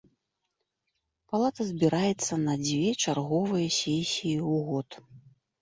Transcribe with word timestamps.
Палата 1.33 1.67
збіраецца 1.67 2.33
на 2.47 2.53
дзве 2.65 2.89
чарговыя 3.05 3.67
сесіі 3.81 4.35
ў 4.51 4.53
год. 4.73 4.89